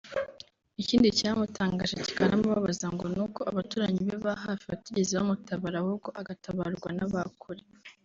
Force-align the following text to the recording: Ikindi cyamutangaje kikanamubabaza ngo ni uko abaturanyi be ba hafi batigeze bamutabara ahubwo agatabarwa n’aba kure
Ikindi 0.81 1.07
cyamutangaje 1.17 1.95
kikanamubabaza 2.05 2.87
ngo 2.93 3.05
ni 3.13 3.19
uko 3.25 3.39
abaturanyi 3.51 4.01
be 4.07 4.15
ba 4.23 4.33
hafi 4.43 4.63
batigeze 4.71 5.11
bamutabara 5.19 5.77
ahubwo 5.79 6.09
agatabarwa 6.21 6.89
n’aba 6.97 7.21
kure 7.41 7.63